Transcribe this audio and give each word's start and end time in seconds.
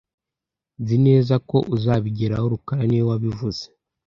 Nzi 0.81 0.97
neza 1.07 1.33
ko 1.49 1.57
uzabigeraho 1.75 2.45
rukara 2.53 2.83
niwe 2.85 3.03
wabivuze 3.09 3.63